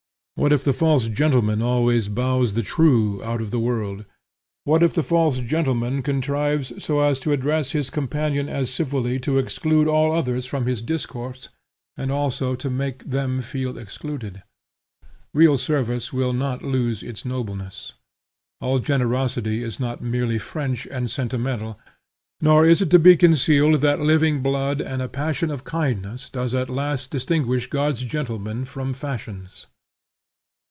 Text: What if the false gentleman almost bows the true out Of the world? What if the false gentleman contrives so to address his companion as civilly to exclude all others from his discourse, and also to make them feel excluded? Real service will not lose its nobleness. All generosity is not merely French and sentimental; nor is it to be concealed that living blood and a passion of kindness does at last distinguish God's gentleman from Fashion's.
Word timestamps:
What 0.35 0.51
if 0.53 0.63
the 0.63 0.73
false 0.73 1.07
gentleman 1.07 1.61
almost 1.61 2.15
bows 2.15 2.55
the 2.55 2.63
true 2.63 3.23
out 3.23 3.41
Of 3.41 3.51
the 3.51 3.59
world? 3.59 4.05
What 4.63 4.81
if 4.81 4.95
the 4.95 5.03
false 5.03 5.37
gentleman 5.37 6.01
contrives 6.01 6.83
so 6.83 7.13
to 7.13 7.31
address 7.31 7.73
his 7.73 7.91
companion 7.91 8.49
as 8.49 8.71
civilly 8.73 9.19
to 9.19 9.37
exclude 9.37 9.87
all 9.87 10.11
others 10.11 10.47
from 10.47 10.65
his 10.65 10.81
discourse, 10.81 11.49
and 11.95 12.11
also 12.11 12.55
to 12.55 12.71
make 12.71 13.05
them 13.07 13.43
feel 13.43 13.77
excluded? 13.77 14.41
Real 15.31 15.59
service 15.59 16.11
will 16.11 16.33
not 16.33 16.63
lose 16.63 17.03
its 17.03 17.23
nobleness. 17.23 17.93
All 18.59 18.79
generosity 18.79 19.61
is 19.61 19.79
not 19.79 20.01
merely 20.01 20.39
French 20.39 20.87
and 20.87 21.11
sentimental; 21.11 21.79
nor 22.41 22.65
is 22.65 22.81
it 22.81 22.89
to 22.89 22.97
be 22.97 23.15
concealed 23.15 23.81
that 23.81 23.99
living 23.99 24.41
blood 24.41 24.81
and 24.81 25.03
a 25.03 25.07
passion 25.07 25.51
of 25.51 25.63
kindness 25.65 26.29
does 26.31 26.55
at 26.55 26.67
last 26.67 27.11
distinguish 27.11 27.67
God's 27.67 28.01
gentleman 28.01 28.65
from 28.65 28.95
Fashion's. 28.95 29.67